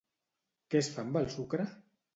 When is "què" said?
0.71-0.81